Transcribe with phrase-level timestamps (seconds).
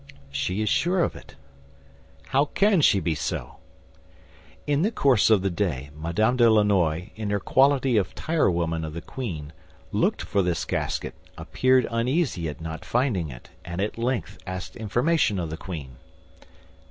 [0.31, 1.35] "She is sure of it."
[2.29, 3.57] "How can she be so?"
[4.65, 8.83] "In the course of the day Madame de Lannoy, in her quality of tire woman
[8.83, 9.53] of the queen,
[9.91, 15.37] looked for this casket, appeared uneasy at not finding it, and at length asked information
[15.37, 15.97] of the queen."